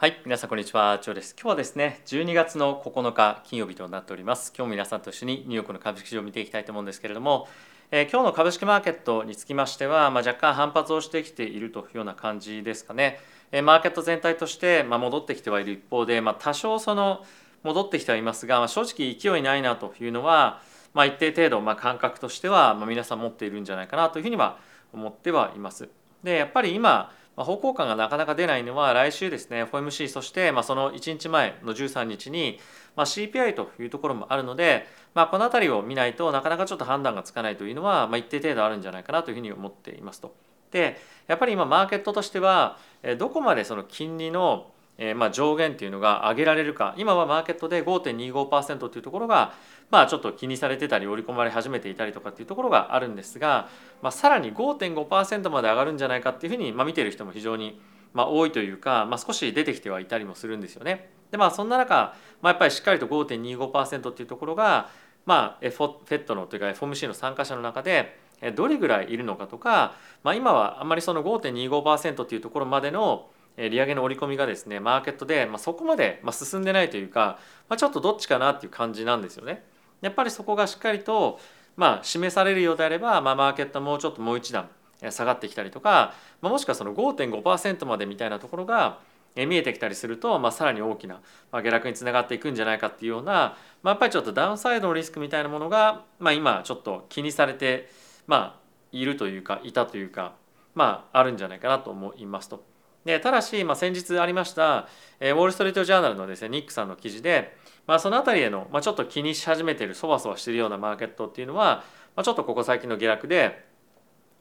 [0.00, 1.34] はい、皆さんこんにちは、ジョーです。
[1.36, 4.52] 今日はですね、12月の9日金曜日となっております。
[4.56, 7.48] 今日も皆さんと一緒にニューヨークの株式市場を見ていきたいと思うんですけれども、
[7.90, 13.18] えー今日の株式マーケットにつきましては、まあ、若干反発をしてきているというような感じですかね。
[13.50, 17.24] えーマーケット全体として、まあ、戻ってきてはいる一方で、まあ、多少その
[17.64, 20.62] 戻ってきてはいますが、まあ、正直勢いないなというのは、
[20.94, 24.58] まあ、一定程度、まあ、感覚としては、まあ、皆さん持っているんじゃないかなというふうには
[24.92, 25.88] 思ってはいます。
[26.22, 32.58] でやっぱり今まあ方向感がなかなか出ないのは来週ですね FOMC そしてまあその1日前の13日に
[32.96, 40.34] まあ CPI というところもあるので、まあ、この辺りを見ないとなかなかちょっと判断がつかないというのはまあ一定程度あるんじゃないかなというふうに思っていますと。
[40.72, 42.76] でやっぱり今マーケットとしては
[43.18, 49.52] どこまでその金利のえーまあ上限っていうのが上げられるか今はマーケットで5.25%というところが
[49.90, 53.68] まあちょっと気にされてたり織り込まれ始めていたりとかっていうところがあるんですが、
[54.02, 57.80] まあ、さらに5.5%まで上がるんじゃないかっていうふうに、まあ、見てる人も非常に
[58.12, 61.10] まあ多いというか、まあ、少し出てきてはいたりもするんですよね。
[61.30, 64.88] でまあそんな中、まあ、やっぱりしっかりと5.25%っていうところが、
[65.26, 68.18] まあ、フォ FED のというか FOMC の参加者の中で
[68.54, 73.28] どれぐらいいるのかとか、まあ、今はあんまりその5.25%っていうところまでの
[73.58, 79.64] 利上げの織り込みがですねマーケットで、まあ、そこまでま進んでないというか、まあ、ちょっとどっちかなっていう感じなんですよね。
[80.00, 81.40] やっぱりそこがしっかりと、
[81.76, 84.68] まあ、示されるようであれば、まあ、マーケットもうちょっともう一段
[85.10, 89.00] 下がってきたりとか、まあ、もしくはその5.5%までみたいなところが
[89.34, 91.20] 見えてきたりすると、まあ、さらに大きな
[91.52, 97.88] 下落につながっていくんじゃないかっていうような、まあ、やっぱりちょっとダウンサイドのリスクみたいなものが、まあ、今ちょっと気にされて、
[98.26, 98.60] まあ、
[98.92, 100.34] いるというかいたというか、
[100.74, 102.67] まあ、あるんじゃないかなと思いますと。
[103.08, 104.86] でただし、まあ、先日ありました、
[105.18, 107.56] えーウォール・ストリート・ジャーナルのですねニックさんの記事で、
[107.86, 111.84] まあ、その辺りへの、まあ、ちょっと気にし始めているそわそわしているようなマーケットっていうのは、
[112.14, 113.64] まあ、ちょっとここ最近の下落で、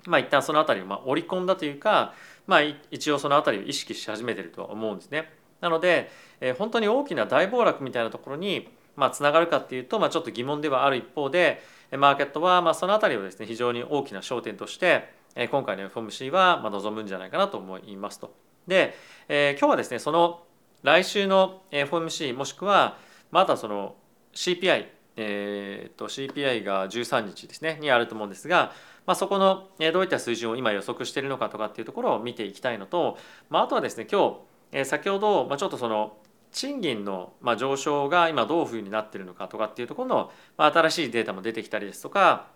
[0.06, 2.14] まあ、一旦その辺りをまあ織り込んだというか、
[2.46, 5.32] まあ、一応その辺りを意識し始めているとは思うんですね。
[5.62, 11.62] なので、えー本当に大きな大暴落みたいなところにまあつながるかっていうと、まあ、ちょっと疑問ではある一方で
[11.98, 15.10] マーケットはまあその辺りをですね非常に大きな焦点として
[15.50, 18.47] 今回の FOMC は望むんじゃないかなと思いますと。
[18.68, 18.96] で、
[19.28, 20.44] えー今日はですねその
[20.84, 22.98] 来週の FOMC もしくは
[23.32, 23.96] またその
[24.34, 28.72] CPI えー、と CPI が13日ですねにあると思うんですが、
[29.08, 33.18] まあ、そこのどういった水準を今予測しているのかとかっていうところを見ていきたいのと、
[33.50, 34.38] まあ、あとはですね今日、
[34.74, 36.18] えー先ほど、まあ、ちょっとその
[36.52, 42.48] 賃金の上昇が今どういうふうになっているのかとかっていうところのまあ新しいデータも出てきたりですとか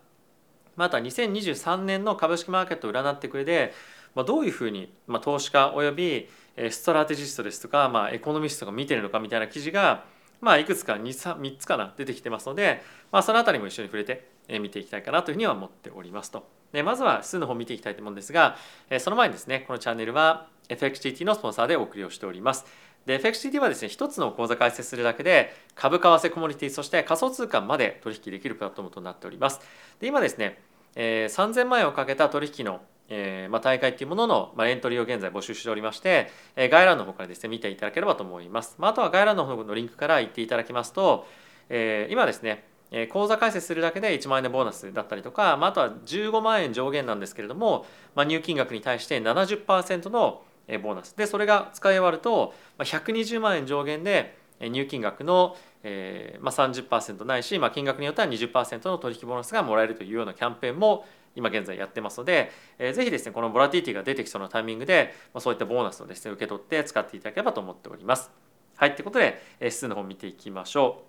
[0.75, 3.73] また2023年の株式マーケットを占ってくれで、
[4.15, 6.27] まあ、どういうふうに、まあ、投資家および
[6.69, 10.05] ストラテジストですとか、まあ、エコノミストが見てるのかみたいな記事が、
[10.41, 14.27] まあ、いくつか 3, 3つかな出てきてますので、まあ、そのあたりも一緒に触れて
[14.59, 16.47] 見ていきたいかなというふうには思っておりますと。
[16.71, 18.55] でまずは数の方見ていきたいと思うんですが、
[18.99, 22.65] その前にですねこのチャンネルは FXTT のスポンサーでお送りをしております。
[23.05, 29.59] で FXTT はですね一つの口座開設するだけで株為替コモディティそして仮想通貨まで取引できるプラットフォームとなっております。
[29.99, 30.61] で今ですね、
[30.95, 32.81] えー3000万円をかけた取引の
[33.13, 38.75] えーまあ、大会っていうものの、まあ、エントリーを現在募集しておりまして、えー概要欄の方からですね見ていただければと思います。
[38.79, 41.27] まあ、あとは概要欄の方のリンクから行っていただきますと、
[41.69, 47.85] えー今ですねえー口座開設するだけで1万円のボーナスだったりとか、まあ、あとは15万円上限なんですけれども、
[48.15, 50.41] まあ、入金額に対して70%の
[50.81, 61.05] ボーナスでそれが使い終わると120万円上限で入金額のえーまあ、30%ないし、まあ、金額によっては20%の取引ボーナスがもらえるというようなキャンペーンも
[61.35, 68.31] 今現在やってますので、えーぜひですねこのボラティティが出てきそうなタイミングで、まあ、そういったボーナスをですね受け取って使っていただければと思っております。
[68.75, 71.03] はいということで、えー指数の方見ていきましょ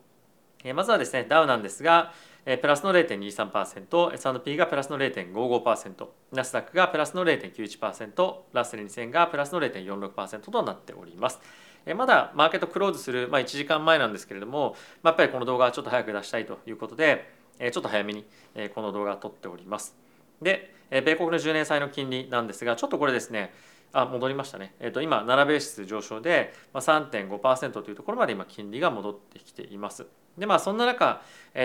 [0.65, 0.69] う。
[0.69, 2.13] えーまずはですねダウなんですが、
[2.47, 11.41] えープラスの0.23%、S&P がプラスの0.55%、ナスダックがプラスの0.91%、ラッセル2000がプラスの0.46%となっております。
[11.97, 17.29] まだマーケットクローズする、まあ、1時間前なんですけれども、まあ、やっぱりこの動画はちょっと早く出したいということで、
[17.59, 18.25] ちょっと早めに
[18.75, 20.02] この動画を撮っております。
[20.43, 23.53] で、えー米国の10年債の金利なんですが、ちょっとこれですね、
[23.93, 30.07] あ戻りましたね、えー、と今7ベーシス上昇で、まあ、3.5%というところまで今金利が戻ってきています。
[30.39, 31.21] でまあそんな中、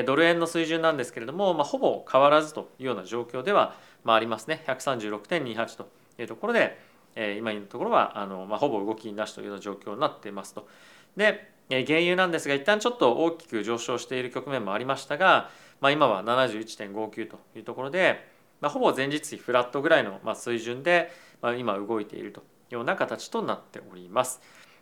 [0.06, 6.78] ドル円の水準なんですけれども、まあ、ほぼ変わらずというような状況では、まあ、ありますね136.28というところで、
[7.16, 10.68] えー今のところはあの、まあ、ほぼ動きなしというような状況になっていますと。
[11.16, 15.50] で原油なんですが一旦ちょっと大きく上昇している局面もありましたが、
[15.82, 21.12] まあ、今は71.59というところで、まあ、ほぼ前日比フラットぐらいのまあ水準で、
[21.42, 24.42] まあ、今動いているというような形となっております。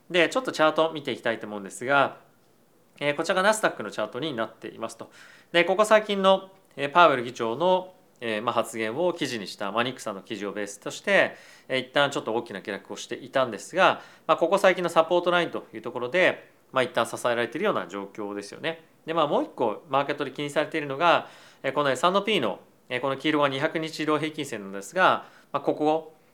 [0.09, 2.17] でちょっとチャート見ていきたいと思うんですが、
[2.99, 5.11] えーこちらがナスダックのチャートになっていますと。
[5.51, 6.49] でここ最近の
[6.93, 11.35] パウエル議長のえー、まあ、発言を記事にしたマニックさんの記事をベースとして、
[11.67, 18.83] えー、一旦ちょっと大きな下落をしていたんですが、まあ、ここ最近のサポートラインというところで、まあ、一旦支えられているような状況ですよね。
[19.05, 21.27] でまあもう一個マーケットで気にされているのが、
[21.61, 22.59] え、この S&P の、
[23.01, 25.85] この黄色が200日移動平均線なんですが、まあ、ここ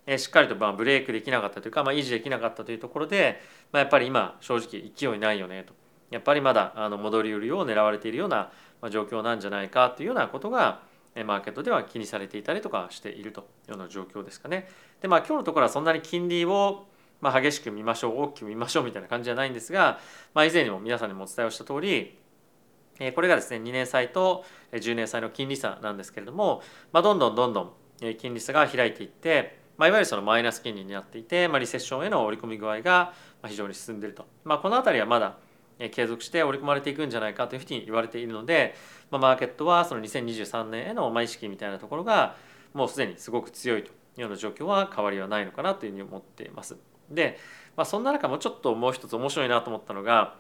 [0.08, 3.40] をしっかりとまあブレイクできなかったというか、まあ、維持できなかったというところで、
[3.72, 5.74] まあ、やっぱり今正直勢いないよねと
[6.10, 8.52] やっぱりまだあの戻り売りを狙われているような
[8.90, 10.82] 状況なんじゃないかというようなことが
[11.26, 14.70] マーケットでは気にされていたりとかしているというような状況ですかね。
[15.02, 16.86] でまあ今日のところはそんなに金利を
[17.20, 20.00] まあ激しく見ましょう大きく見ましょうみたいな感じじゃないんですが、
[20.34, 22.18] まあ、以前にも皆さんにもお伝えをした通り
[23.16, 26.62] これがですね2年債と10年債の金利差なんですけれども、
[26.92, 27.72] まあ、どんどんどんどん
[28.18, 33.14] 金利差が開いていって、まあ、いわゆるそのマイナス金利になっていて、まあ、リセッションへの織り込み具合が
[33.48, 35.38] 非常に進んでいると、まあ、この辺りはまだ
[35.90, 38.76] 継続して織り込まれていくんじゃないかというふうに言われているので、
[39.10, 42.36] まあ、マーケットはその2023年への意識みたいなところが
[42.74, 46.78] もうすでにすごく強いというような状況は変わりはないのかなというふうに思っています。
[47.10, 47.38] で、
[47.76, 50.36] まあ、そんな中もちょっともう一つ面白いなと思ったのが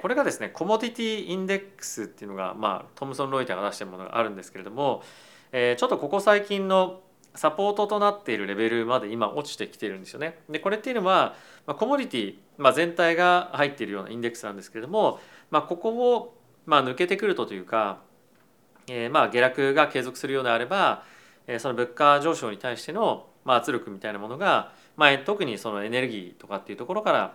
[0.00, 5.02] これがですねコモディティインデックスっていうのが、まあ、トムソン・ロイターが出しているものがあるんですけれども
[5.50, 7.00] ちょっとここ最近の
[7.34, 10.38] サポートとなっているレベルまで今落ちてきてるんですよね。
[10.50, 11.34] でこれっていうのは、
[11.66, 15.18] まあ、コモディティ、まあ、全体が入っているようなインデックスなんですけれども、
[15.50, 16.36] まあ、ここを
[16.66, 18.00] まあ抜けてくるとというか、
[18.88, 21.04] えー、まあ下落が継続するようであれば、
[21.46, 27.34] え、その物価上昇に対してのまあ圧力みたいなものが、まあ、特にそのエネルギーとかっていうところから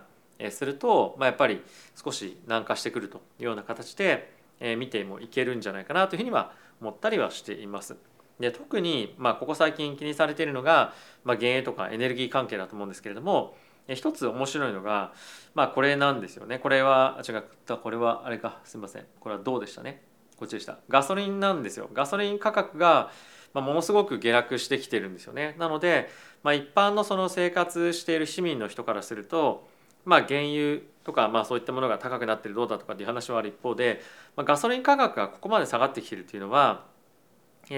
[0.50, 1.62] すると、まあ、やっぱり
[2.02, 4.32] 少し軟化してくるというような形で
[4.76, 7.96] 見てもいけるんじゃないかなというふうには思ったりはしています。
[8.38, 10.92] で特にまあここ最近気にされているのが、
[11.24, 13.56] まあ、原油とかエネルギー関係だと思うんですけれども
[13.88, 15.12] 一つ面白いのが、
[15.54, 16.58] まあ、これなんですよね。
[16.58, 19.06] これは違ったこれはあれかすみません。
[19.18, 20.02] これはどうでしたね？
[20.36, 20.78] こっちでした。
[20.88, 21.90] ガソリンなんですよ。
[21.92, 23.10] ガソリン価格が
[23.54, 25.56] まものすごく下落してきてるんですよね。
[25.58, 26.10] なので、
[26.42, 29.66] まあ、一般のその生活している市民の人からすると、
[30.08, 34.00] まあ、原油とか、まあ、そういったものが高くなってるどうだとかっていう話はある一方で、
[34.36, 36.86] まあ、ガソリン価格がここまで下がってきてるっていうのは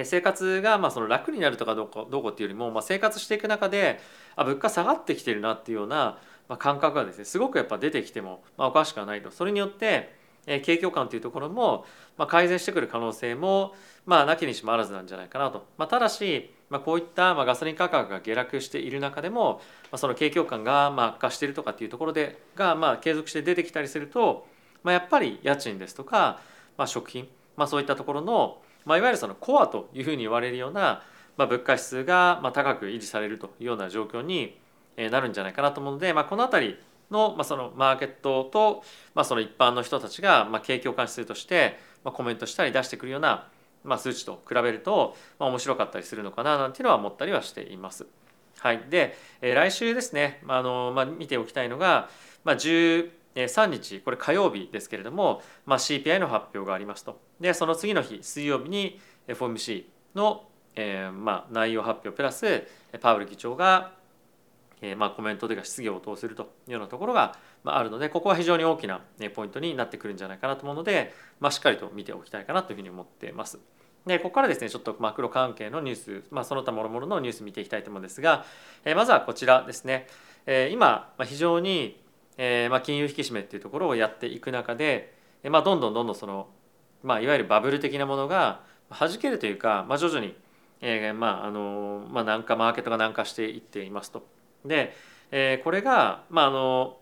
[0.05, 3.99] 生活がまあその楽になるとかどうこどうこっていうよりも、まあ、生活していく中で
[4.37, 6.19] あ物価下がってきてるなっていうような
[6.59, 9.33] 感覚がですねすごくやっぱ出てきてもまあおかしくはないと。
[9.33, 10.15] それによって
[10.47, 11.85] 景況感というところも
[12.17, 13.75] まあ改善してくる可能性も
[14.07, 24.47] まあなきにしもあらずなんじゃないかなと、まあ、ただし、まあ、こういったまあガソリン価格が下落している中でも、まあ、その景況感がまあ悪化しているとかっていうところでがまあ継続して出てきたりすると、
[24.83, 26.41] まあ、やっぱり家賃ですとか、
[26.77, 31.03] まあ、食品、まあ、そういったところのまあ、いわゆるそのコアというふうに言われるような、
[31.37, 34.59] まあ、物価指数がまあ高く維持されるというような状況に
[34.97, 36.79] なるんじゃないかなと思うので、まあ、この辺り
[37.11, 38.83] の,、まあそのマーケットと、
[39.15, 43.49] まあ、その一般の人たちが、まあ、景況感指数として、まあ、コメントしたり出してくるような、
[43.85, 48.07] まあ、数値と比べると、まあ、面白かったりするのかななんていうのは思ったりはしています。
[48.59, 52.11] はい、で、えー、来週ですねあの、まあ、見ておきたいのが、
[52.45, 53.11] まあ、13
[53.71, 59.85] 日これ火曜日ですけれども、まあ、CPI の発表がありますとでその次の日水曜日に FOMC
[60.15, 60.45] の、
[60.77, 62.65] えーまあ、内容発表プラス
[63.01, 63.93] パウエル議長が、
[64.83, 69.01] えまあ、コメントというか質疑応答するというようなところが、まあ、るのでここは非常に大きな
[69.35, 73.59] ポイントになってくるんじゃないかなと思うので、まあ、しっかりと見ておきたいかなというふうに思っています。
[74.07, 78.47] でここからですねちょっとマクロ関係のニュース、まあ、その他もろもろのニュース見ていきたいと思うんですが、
[78.87, 80.07] え、まずはこちらですね、
[80.47, 82.01] え、今、非常に
[82.43, 85.13] えま、金融引き締めっていうところをやっていく中で、
[85.45, 86.49] まあ、どんどんどんどんその、
[87.03, 90.35] まあ、いわゆるバブル的なものが弾けるというか、まあ、徐々に、
[90.81, 94.27] えまああのまあ、南下マーケットが南下していっていますと。
[94.65, 94.95] で、
[95.31, 96.97] えー、これが、まあ、あの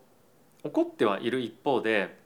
[0.65, 2.17] 起こってはいる一方で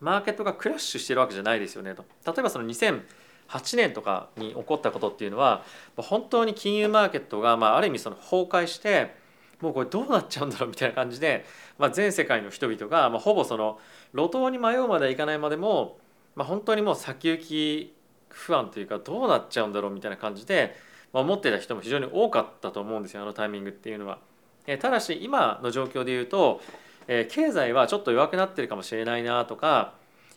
[0.00, 2.04] マーケットがクラッシュしてるわけじゃないですよねと。
[2.26, 5.64] 例えばその2008年とかに起こったことっていうのは
[5.96, 9.14] 本当に金融マーケットが、まあ、ある意味その崩壊して
[9.60, 11.44] もうこれどうなっちゃうんだろうみたいな感じで、
[11.78, 13.78] まあ、全世界の人々が、まあ、ほぼその
[14.12, 15.98] 路頭に迷うまではいかないまでも、
[16.34, 17.94] まあ、本当にもう先行き
[18.28, 20.74] 不安というかどうなっちゃうんだろうみたいな感じで、
[21.12, 24.18] まあ、思ってた人も非常に多かったと思うんですよあのタイミングっていうのは。
[24.66, 26.60] えただし今の状況で言うと、
[27.08, 29.94] え、経済はちょっと弱くなってるかもしれないなとか、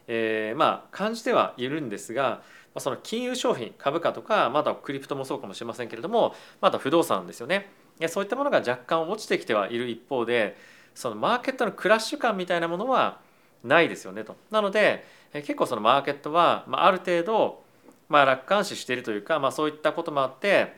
[0.07, 2.41] えー、まあ感じてはいるんですが、
[2.77, 7.69] その金融商品株価とかまだクリプトもそうかもしれませんけれどもまだ不動産ですよね。
[8.09, 10.57] そういったものが若干落ちてきてはいる一方で
[10.93, 13.19] そのマーケットのクラッシュ感みたいなものは
[13.63, 14.35] ないですよねと。
[14.51, 17.63] なので結構そのマーケットは、あ、ある程度、
[18.09, 20.73] まあ、楽観視しているというか、まあ、そういったこともあって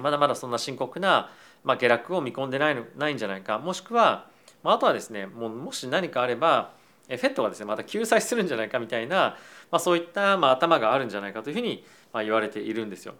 [0.00, 1.30] まだまだそんな深刻な、
[1.64, 4.28] まあ、下落を見込んでないのないんじゃないかもしくは、
[4.62, 6.72] まあ、あとはですねもうもし何かあれば
[7.08, 9.36] フェットがですねまた救済するんじゃないかみたいな、
[9.70, 13.14] まあ、そういった、まあ、頭があるんじゃないかというふうに、まあ、言われているんですよ。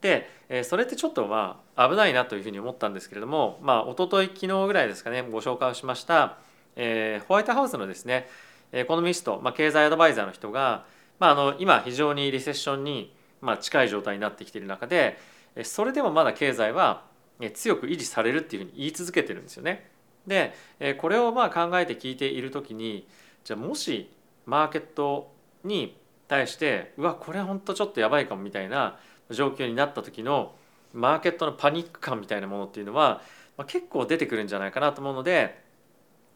[0.00, 0.30] で
[0.64, 6.38] それってちょっとまあ危ないなというふうに思ったんですけれどもまあ一昨日昨日ぐらいですかねご紹介をしました、
[6.76, 8.26] えー、ホワイトハウスのですね
[8.72, 10.86] エコノミスト、まあ、経済アドバイザーの人が、
[11.18, 15.18] まあ、あの今非常にリセッションにまあ近い状態になってきている中で
[15.64, 17.02] それでもまだ経済は
[17.48, 19.90] 強く維持されるっていうふうに言い続けてるんですよね。
[20.26, 20.52] で
[20.98, 23.06] これをまあ考えて聞いている時に
[23.44, 24.10] じゃあもし
[24.44, 25.32] マーケット
[25.64, 25.96] に
[26.28, 28.98] 対してうわこれ本当ちょっとやばいかもみたいな
[29.30, 30.54] 状況になった時の
[30.92, 33.22] マーケットのパニック感みたいなものっていうのは、
[33.56, 35.62] まあ、結構出てくるんじゃないかなと思うので、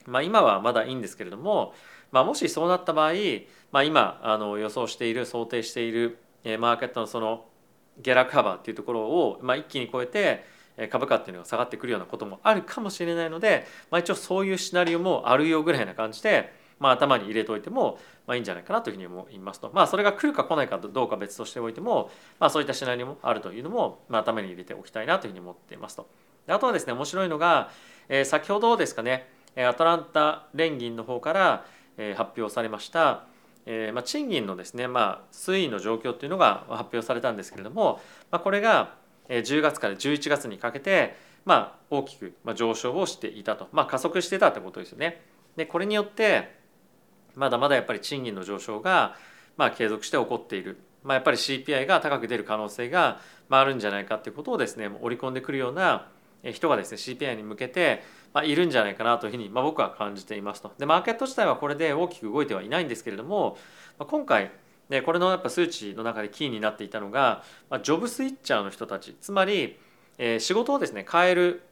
[0.07, 1.75] まあ、今はまだいいんですけれども、
[2.13, 3.13] まあ、もしそうなった場合、
[3.73, 6.19] まあ、今あの予想している想定している
[6.59, 7.47] マーケットのその
[8.01, 10.45] 下落幅っていうところを、まあ、一気に超えて
[10.91, 26.09] 株価っていうのが下がってくるようなこともあるかもしれないので、まあ、一応そういうシナリオもあるよぐらいな感じで、まあ、頭に入れておいても、まあ、いいんじゃないかなというふうに思いますと、まあ、それが来るか来ないかどうか別としておいても、まあ、そういったシナリオもあるというのも、まあ、頭に入れておきたいなというふうに思っていますと。
[26.47, 27.71] あとはですね面白いのが、
[28.09, 31.65] えー、先ほどですかねアトランタ連銀の方から、
[31.97, 33.25] え、発表されました、
[33.67, 38.01] えーまあ、賃金のですね、まあ、推移の状況というのが発表されたんですけれども、
[38.31, 38.95] まあ、これが
[39.29, 45.23] 10月から11月にかけて、まあ、大きく上昇をしていたと、まあ、加速してたってことですよね。
[45.57, 46.59] でこれによって
[47.35, 49.17] まだまだやっぱり賃金の上昇が、
[49.57, 56.09] まあ、継続して起こっている、まあ、やっぱり CPI が高く出る可能性が、まあ、あるんじゃないかっていうことをですね織り込んでくるような
[56.43, 58.03] 人がですね CPI に向けて、
[58.33, 60.73] まあ、いるんじゃないかなというふうに、まあ、僕は感じていますと。
[60.79, 63.57] でマーケット自体はこれで大きく動いてはいないんですけれども、
[63.99, 64.51] まあ、今回
[64.89, 69.79] でこれのやっぱ数値の中でキーになっていたのが、まあ、ジョブスイッチャーの人たちつまり、
[70.19, 71.63] えー、仕事をですね変える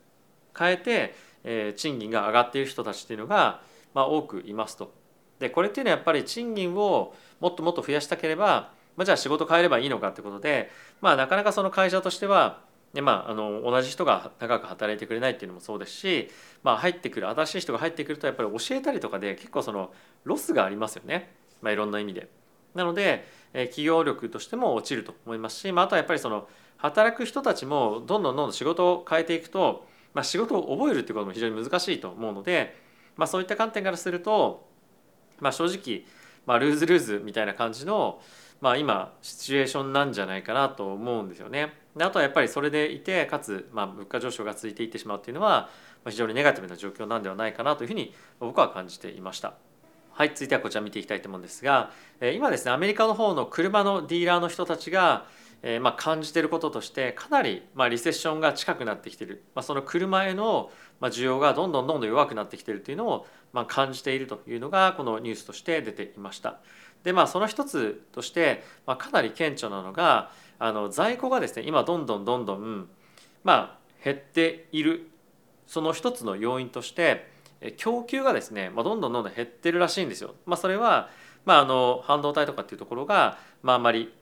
[0.59, 1.15] 変えて、
[1.45, 3.63] えー、賃金が上がっている人たちっていうのが、
[3.95, 4.93] まあ、多くいますと。
[5.39, 12.61] でこれっていうのはやっぱり賃金をもっともっと増やしたければ、まあ、じゃあ仕事変えればいいのかってことで、まあ、なかなかその会社としては
[12.93, 16.29] でまあ、あの同じ人が長く働いてくれないっていうのもそうですし、
[16.63, 22.29] まあ、入ってくる新しい人が入ってくるとやっぱり教えたりとかで結構そのロスがありますよね、まあ、いろんな意味で。
[22.75, 23.25] なので
[23.55, 26.49] え企業力としても落ちると思いますし、まあ、あとはやっぱりその
[26.79, 32.77] 働く人たちもどんどんどんどん仕事を変えていくと、まあ、仕事を覚えるってことも非常に難しいと思うので、
[33.17, 34.67] まあ、そういった観点からすると、
[35.41, 36.05] まあ、正直、
[36.47, 38.21] まあ、ルーズルーズみたいな感じの、
[38.61, 41.75] まあ、今シチュエーションなんじゃないかなと思うんですよね。
[41.97, 45.69] であとはやっぱりそれでいてかつ、まあ、物価上昇が続いていってしまうっていうのは
[46.09, 49.55] 非常にネガティブな状況なんではないかなというふうに僕は感じていました。
[50.15, 51.91] はい続いてはこちら見ていきたいと思うんですが
[52.35, 55.27] 今ですねアメリカの方の車のディーラーの人たちが
[55.63, 66.59] えー、まあ、感じていることとしてかなりまあリセッションが近くなってきている、まあ、その車へのまあ需要がどんどんどんどん弱くなってきているというのをまあ感じているというのがこのニュースとして出ていました。
[67.05, 72.89] でまあその一つとしてまあかなり顕著なのがあの在庫がですね今どんどんどんどん
[73.45, 75.09] まあ減っている
[75.67, 77.31] その一つの要因として
[77.77, 80.35] 供給がですね、まあ、どんどんどんどん減ってるらしいんですよ。
[80.47, 81.09] まあ、それは、
[81.45, 84.13] まあ、あの半導体とかっていうところが、まあ、あまり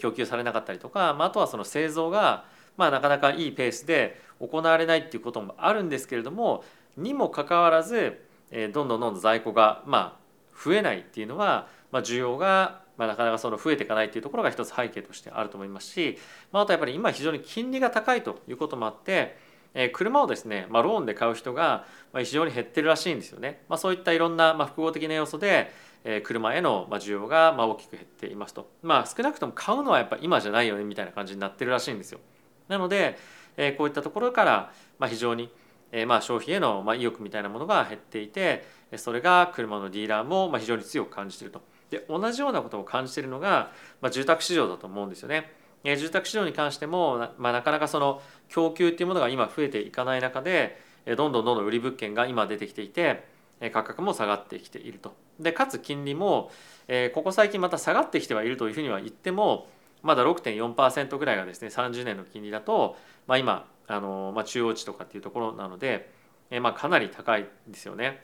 [0.00, 2.44] 供給されなかったりとか、まあ、あとはその製造が、
[2.76, 6.64] まあ、なかなかいいペースで行われないっていうこともあるんですけれども
[6.96, 16.18] にもかかわらずどんどんどんどん在庫が、まあ、増えないっていうのは、まあ、需要が、まあ、なかなかその増えていかないっていうところが一つ背景としてあると思いますし、
[16.52, 19.36] まあ、あとやっぱり今非常に金利が高いということもあって
[19.74, 21.84] え車をですね、まあ、ローンで買う人が
[22.14, 23.62] 非常に減ってるらしいんですよね。
[23.68, 25.72] まあ、そういったいろんな、ま、複合的な要素で
[26.04, 28.70] え車への需要が大きく減っていますと。
[28.82, 32.20] まあ少なくとも買うのはやっぱ今じゃないよねみたいな感じになってるらしいんですよ。
[32.68, 33.18] なので
[33.56, 34.72] えこういったところから
[35.08, 35.50] 非常に
[35.92, 38.64] えま消費への意欲みたいなものが減っていて
[38.96, 41.62] それが車のディーラーも非常に強く感じてると。
[41.90, 45.52] で同じようなことを感じてるのがま住宅市場だと思うんですよね。
[45.84, 53.24] え住宅市場に関しても、まあ、なかなかその供給っていうものが今増えていかない中でえどんどんどんどん売り物件が今出てきていて
[53.60, 55.14] え価格も下がってきていると。
[55.38, 56.50] でかつ金利も、
[56.86, 59.68] えここ最近また下がってきてはいるというふうには言っても
[60.02, 62.96] まだ6.4%ぐらいがですね30年の金利だと、
[63.26, 66.10] まあ、今あの、まあ、中央値とかっていうところなので、
[66.50, 68.22] えまあ、かなり高いですよね。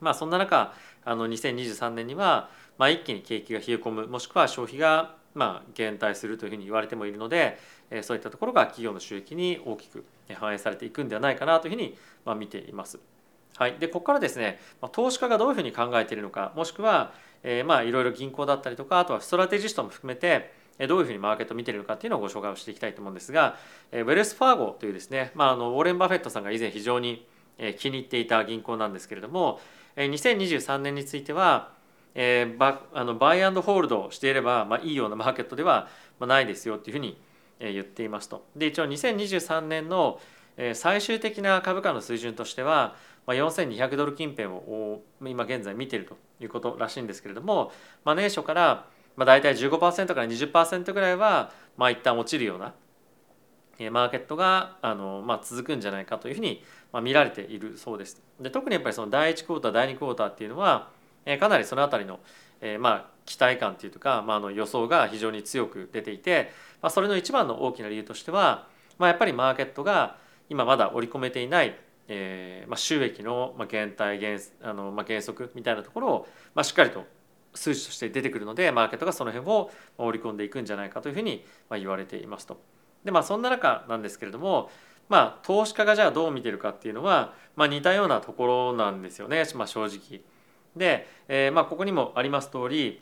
[0.00, 7.58] まあ、そんな中あの2023年には、まあ、一気に景気が冷え込むもしくは消費がまあ減退するというふうに言われてもいるので
[8.02, 12.98] そういったところが企業の収益に大きく反映されていくんではないかなというふうにまあ見ています。
[13.56, 14.60] はい、でここからですね
[14.92, 17.12] 投資家がどういうふうに考えているのかもしくは、
[17.42, 20.52] えー、まあいろいろ銀行だったりとかあとはストラテジストも含めて
[20.88, 23.56] どういうふうにマーケットを見ているのかっていうのをご紹介をしていきたいと思うんですが
[23.92, 27.26] ウェルス・ファーゴというですね、まあ、あのウォーレン・バフェットさんが以前非常に
[27.78, 29.58] 気に入っていた銀行なんですけれども
[29.96, 31.72] 2023年については
[32.58, 35.88] バあのバイアンドホールドしていれば、まあ、いいようなマーケットでは
[36.20, 37.20] ないですよっていうふうに
[37.60, 38.46] 言っていますと。
[38.56, 40.18] で一応2023年の
[40.72, 42.96] 最終的な株価の水準としては
[43.26, 47.70] まあ4200ドル近辺を今現在見ているということらしいんですけれども、
[48.04, 52.72] まあ、年初からまあ大体15%から20%ぐらいはまあ一旦落ちるような
[53.90, 58.22] マーケットがあの、まあ、続くんじゃないかというふうに、まあ、見られているそうです。
[58.40, 60.88] で特にやっぱりその第1クォーター第2クォーターっていうのは、
[61.26, 62.20] えかなりその辺りの、
[62.62, 68.68] え、まあ期待感っていうか、まあ、あの予想が非常に強く出ていて、まあ、それの一番の大きな理由としては、
[68.98, 70.16] まあ、やっぱりマーケットが
[70.48, 71.76] 今まだ織り込めていない、
[72.08, 77.04] えーまあ、収益の減退減あの、まあ、減速みたいなところを、まあ、しっかりと
[77.54, 82.60] 数値として出てくるのでマーケットがその辺を織り込んでいくんじゃないかというふうに言われていますと。
[83.04, 84.70] でまあそんな中なんですけれども
[85.08, 90.20] まあ投資家がじゃあどう見てるかっていうのは、まあ、似たようなところなんですよね、まあ、正直。
[90.76, 93.00] で、えー、まあここにもあります通り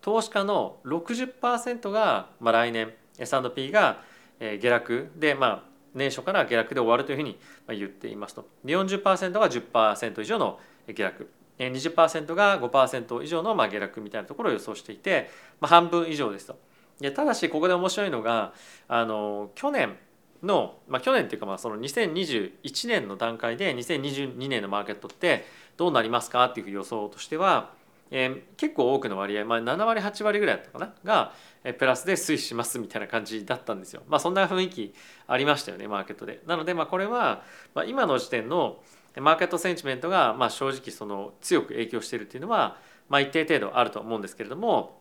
[0.00, 4.02] 投資家の60%が、まあ、来年 S&P が
[4.38, 5.62] 下落で、まあ、
[5.94, 7.38] 年初から下落で終わるというふうに
[7.68, 8.46] 言っていますと。
[8.64, 11.28] で40%が10%以上の下落
[11.58, 15.28] 20%が5%以上の下落みたいなところを予想していて、
[15.60, 16.56] まあ、半分以上ですと。
[17.00, 18.52] でただしここで面白いのが
[18.88, 19.96] あの去年
[20.42, 25.44] の、まあ、去年っていうかまあその2021年の段階で2022年のマーケットって
[25.76, 27.72] どうなりますかっていう予想としては、
[28.10, 30.94] えー、結構多くの割合、まあ、7割8割ぐらいだったかな？
[31.04, 31.32] が、
[31.64, 34.02] えプラスで推移しますみたいな感じだったんですよ。
[34.08, 34.94] まあそんな雰囲気
[35.26, 36.42] ありましたよねマーケットで。
[36.46, 37.42] なのでまあこれは、
[37.74, 38.82] まあ、今の時点の
[39.16, 42.76] マーケットセンチメントがまあ正直その強く影響しているっていうのは、
[43.08, 45.00] まあ、一定程度あると思うんですけれども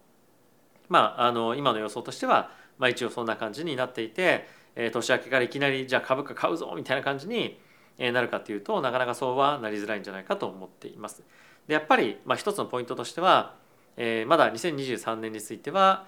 [0.89, 7.59] まあ、あの今の予想としては、まあ、一応そんな感じになっていて、え、年明けからいきなりじゃあ株価買うぞみたいな感じに
[7.97, 11.23] なるかっていうとなかなかそうはなりづらいんじゃないかと思っています。
[11.67, 13.55] でやっぱり、まあ、一つのポイントとしては、
[13.97, 16.05] えー、まだ2023年については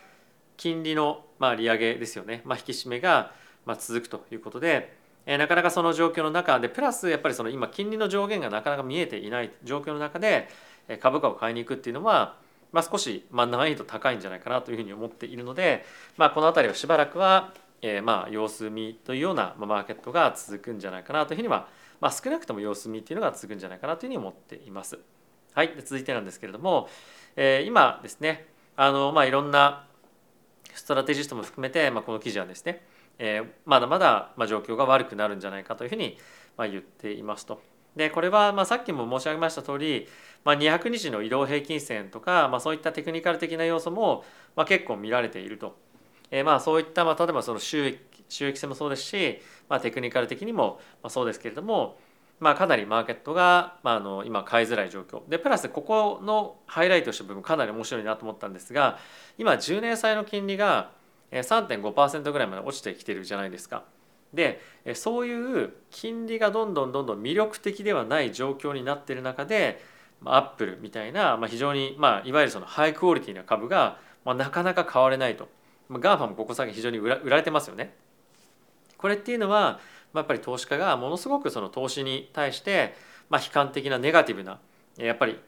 [0.55, 3.31] 金利の、まあ、利上げですよね、まあ、引き締めが、
[3.65, 4.93] まあ、続くということで、
[5.25, 10.49] えー、なかなかその状況の中でプラスやっぱりその今金利の上限がなかなか見えていない状況の中で
[10.99, 12.35] 株価を買いに行くっていうのは
[12.71, 15.85] まあ、少し、まあ、難易度高いんじゃないかなというふうに思っているので、
[16.17, 21.67] まあ、この辺りはしばらくは、えー、まあ様子見というようなマーケットが続くんじゃないかなというふうには、
[21.99, 24.99] まあ、少なくとも様子見っていうのが続くんじゃないかなというふうに思っています。
[25.53, 26.87] はい、続いてなんですけれども、
[27.35, 29.87] えー、今ですねあの、まあ、いろんな
[30.73, 32.85] ストラテジストも含めて、まあ、この記事はですね、
[33.17, 36.17] えー、まだまだまあ状況が悪くなるんじゃないかというふうに
[36.55, 37.61] まあ言っていますと。
[37.95, 40.07] でこれはまあさっきも申し上げました通り、
[40.43, 44.23] まあ、200日の移動平均線とか、まあ、そういったテクニカル的な要素も、
[44.55, 45.75] まあ、結構見られていると。
[46.31, 51.97] えー、まあそういった、まあ、例えばその収益収益性もそうですし、まあ、テクニカル的にもそうですけれども、
[52.39, 58.99] まあ、かなりマーケットが、まあ、あの今買いづらい状況でプラスここのハイライトした部分かなり面白いなと思ったんですが
[59.37, 60.91] 今10年債の金利が
[61.31, 63.83] 3.5%ぐらいまで落ちてきてるじゃないですか。
[64.33, 64.61] で
[64.93, 69.81] そういう金利がどんどんどんどん魅力的ではない状況になっている中で
[70.25, 75.47] アップルみたいな、まあ、非常に、まあ、いわゆるそのハイクオリティな株が、まあ、なかなか買われないと、
[75.89, 77.93] まあ、ガーファもここ最近非常に売ら売られてますよね。
[78.97, 79.79] これっていうのは、
[80.13, 82.95] まあ、やっぱり投資家がものすごくその投資に対して、
[83.29, 84.59] まあ、悲観的なネガティブな
[84.97, 85.39] やっぱり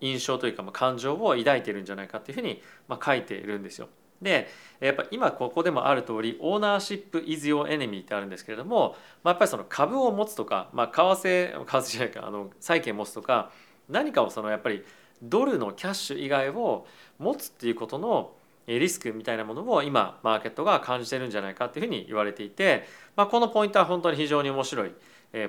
[0.00, 3.88] 印象というか、まあ、感情を抱いているんじゃないかというふうに、まあ、書いているんですよ。
[4.20, 4.48] で
[4.80, 13.52] やっぱ今ここでもある通りオーナーシップ・イズ・ヨー・エネミーってあるんですけれども、まあ、やっぱりその株を持つとか、まあ、為替為替じゃないかあの債券持つとか
[13.88, 14.84] 何かをそのやっぱり
[15.22, 16.86] ドルのキャッシュ以外を
[17.18, 18.32] 持つっていうことの
[18.68, 24.92] リスクみたいなものを今マーケットが感じてるんじゃないかっていうふうに言われていて、まあ、このポイントは本当に非常に面白い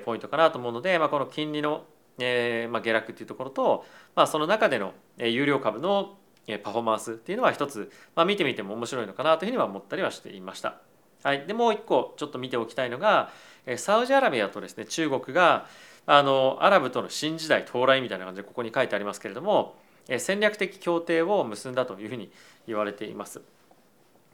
[0.04, 1.84] ポイントかなと思うので、まあ、この金利の
[2.18, 6.16] えま下落っていうところと、まあ、その中での有料株の
[6.62, 10.78] パフォーマンスっていうのは一つ、まあ、見てみても面白いのかなというふうには思ったりはしていました。
[11.22, 13.30] はい、でもう一個ちょっと見ておきたいのが
[13.76, 15.66] サウジアラビアとですね中国が
[16.06, 19.76] あのアラブとの新時代到来みたいな感じでここに書いてありますけれども
[20.18, 22.30] 戦略的協定を結んだというふうに
[22.66, 23.40] 言われています。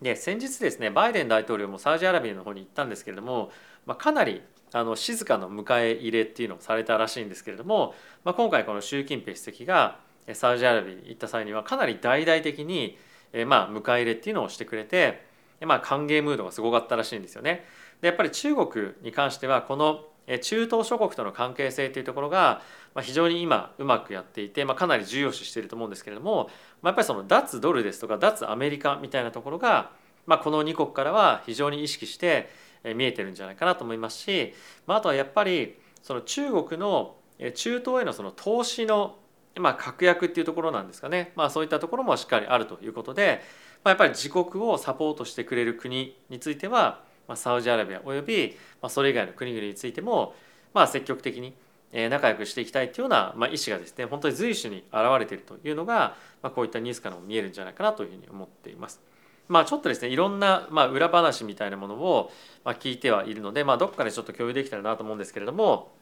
[0.02, 3.50] で先日ですねバイデン大統領もサウジアラビアの方に行ったんですけれども、
[3.86, 9.98] まあ、かなりあの静かな迎え入れっていうのをされたらしいんですけれども、まあ、今回この習近平主席が
[10.34, 12.98] サウジアラビアに行った際にはかなり大々的に、
[13.32, 15.24] えまあ、迎え入れっていうのをしてくれて、
[15.64, 17.64] まあ、歓迎ムードがすごかったらしいんですよね。
[18.00, 20.04] でやっぱり中国に関してはこの
[20.40, 22.62] 中東諸国との関係性というところが
[23.00, 26.50] 非常に今うまくやっていて、まあ、かなり重要視していると思うんですけれども、
[26.82, 29.90] まあ、やっぱりその脱ドルですとか脱アメリカみたいなところが、
[30.26, 32.50] まあ、この2国からは非常に意識して
[32.96, 34.54] 見えてるんじゃないかなと思いますし、
[34.86, 37.16] まあ、あとはやっぱりその中国の
[37.54, 39.18] 中東へのその投資の
[39.58, 43.40] まあ、確約っていうところなんですかね、まあ、そういったところもしっかりあるということで、
[43.84, 50.34] まあ、やっぱり自国をサポートしてくれる国については、まあ、サウジアラビアおよび、ま、それ以外の国々についても、
[50.74, 51.54] まあ、積極的に
[52.10, 59.00] 仲良くしていきたいというような、まあ、意思がですね本当に随所に現れているというのが、まあ、こういったニュースからも見えるんじゃないかなというふうに思っています。
[59.48, 62.32] まあ、ちょっとですねいろんな、まあ、裏話みたいなものを、
[62.64, 65.92] まあ、聞いてはいるので、まあ、どっかでちょっと共有できたらなと思うんですけれども、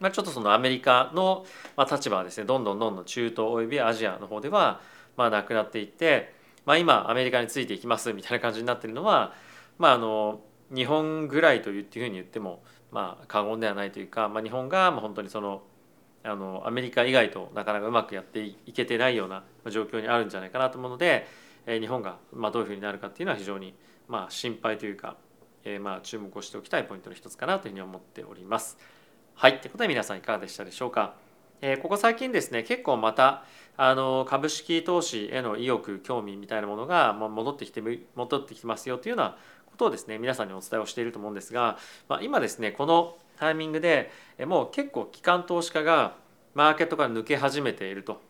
[0.00, 4.80] まあ、ちょっとそのアメリカの、まあ、立場はですねどんどんどんどん中東およびアジアの方では、
[5.16, 6.34] まあ、なくなっていって、
[6.66, 9.32] まあ、今アメリカについていきますみたいな感じになっているのは、
[9.78, 10.40] まあ、あの
[10.74, 15.62] 日本ぐらいというふうに言っても、まあ、過言ではないというか、まあ、日本が本当にその
[16.22, 21.44] あのアメリカ以外となかなかうまくやっていけてないような状況にあるんじゃないかなと思うので。
[21.66, 23.74] え日本がまあどういうふうになるかっていうのは非常に
[24.06, 25.16] まあ心配というか、
[25.64, 28.76] えまあ注目をしておきたいポイントの一つかなというふうに思っております。
[29.34, 31.14] はい、ということで皆さんいかがでしたでしょうか？
[31.62, 33.44] えここ最近ですね結構また
[33.78, 37.80] あの株式投資への意欲興味みたいなものが戻ってきて
[38.14, 39.38] 戻ってきてますよというような
[39.74, 44.10] ことをですね皆さんにお伝えをしていると思うんですが、まあ、今ですねこのタイミングで
[44.46, 46.14] もう結構機関投資家が
[46.54, 48.20] マーケットから抜け始めていると。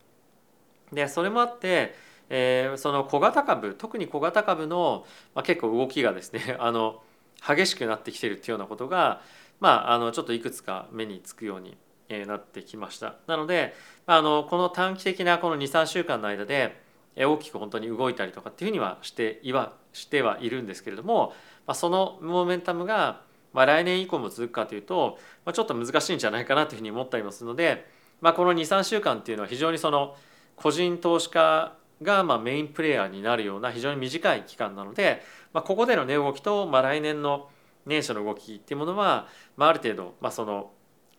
[0.91, 1.93] でそれもあって
[2.29, 5.05] えー、その小型株特に小型株の、
[5.35, 7.03] まあ、結構動きがですね あの
[7.45, 9.21] 激しくなってきてるっていうようなことが、
[9.59, 11.77] まあ、あのちょっといくつか目につくように
[12.25, 13.15] なってきました。
[13.27, 13.75] なので
[14.07, 16.83] あのこの短期的なこの23週間の間で
[17.15, 21.33] 大きく本当に動いたりとかっていうふうにはしていはしてはいるんですけれども、
[21.65, 23.21] まあ、そのモメンタムが、
[23.53, 27.85] まあ、来年以降も続くかというと、まあ、ちょっと難しいんじゃないかなというふうに思ったりもするので、
[28.19, 30.15] まあ、この23週間っていうのは非常にその
[30.57, 35.21] 個人投資家がまあメインプレーヤーになるような非常に短い期間なので、
[35.53, 37.49] まあ、ここでの値動きとまあ来年の
[37.85, 40.71] 年初の動きっていうものは、まあ、ある程度、まあ、その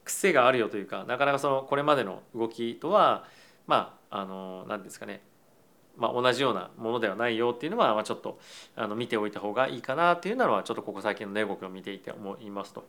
[0.04, 3.24] 癖があるよというかなかなかそのこれまでの動きとは
[3.66, 5.22] まああの何ですかね
[5.96, 8.38] まあ、同じようなものではないよっていうのは、まあ、ちょっと
[8.74, 12.85] あの見ておいた方がいいかなっていうのはちょっとここ最近の値動きを見ていて思いますと。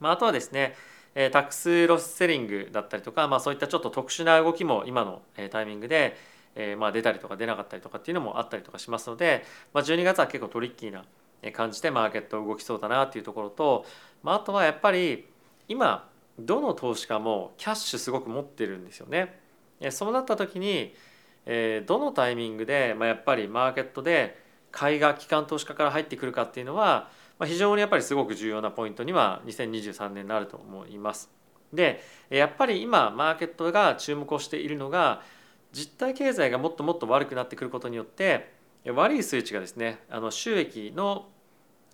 [0.00, 0.74] まあ、あとはですね
[1.14, 6.16] タックスロスセリングだったりとか、まあ、そういったちょっと特殊な動きも今のタイミングで
[6.56, 11.04] え、まあ出たりとか出なかったりとかっていうのもあったりとかしますので、まあ、12月は結構トリッキーな
[11.52, 13.84] 感じでマーケット動きそうだなっていうところと、
[14.22, 15.26] まあ、あとはやっぱり
[15.68, 19.38] 今どの投資家もキャッシュすごく持ってるんですよね。
[19.90, 20.94] そうなった時に、
[21.46, 31.30] えー、どのタイミングで、まあ、やっぱりマーケットで買いが機関投資家から入ってくるかっていうのは、まあ、非常にやっぱりすごく重要なポイントには2023年になると思います。
[31.72, 35.22] でやっぱり今マーケットが注目をしているのが
[35.72, 38.52] 実体経済がもっともっと悪くなってくることによって
[38.86, 41.26] 悪い数値がですねあの収益の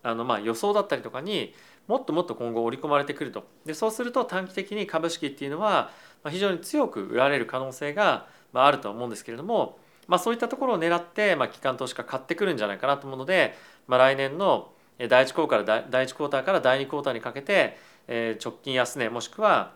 [0.03, 1.55] あのまあ予想だったりとかに
[1.87, 5.91] もっともっと今後織り込まれてくるとでそうすると短期的に株式っていうのは
[6.29, 13.55] 非常に強く売られる可能性がまああると思うんですけれども、まあ、そういったところを狙って、まあ、機関投資家買ってくるんじゃないかなと思うので、
[13.87, 19.73] まあ、来年の第1クォーターから第1クォーターから第2クォーターにかけて、え直近安値もしくは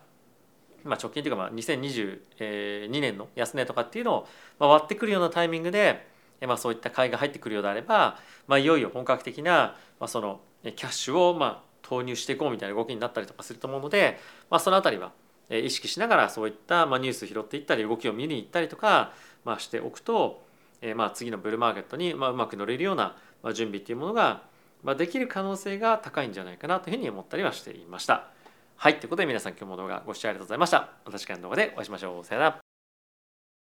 [0.87, 4.27] まあ、直近というかまあ2022年の安値とかっていうの
[4.61, 6.07] を割ってくるようなタイミングで、
[6.47, 14.19] まあ、そういった買いが入ってくるようであれば、まあ、いよいよ本格的な、まあ、そのキャッシュをまあ投入していこうみたいな動きになったりとかすると思うので、
[14.51, 15.13] まあ、その辺りは
[15.51, 19.13] 意識しながらそういったまニュース拾っていったり動きを見に行ったりとか
[19.45, 20.43] ましておくと、
[20.83, 23.17] えま次のブルーマーケットにまうまく乗れるような
[23.55, 24.43] 準備っていうものが
[24.83, 28.29] まできる可能性が高いんじゃないかなというふうに思ったりはしていました。
[28.77, 30.91] はい、ということで皆さん今日も動画ご視聴ありがとうございました。
[31.05, 32.25] また次回の動画でお会いしましょう。
[32.25, 32.66] さよなら。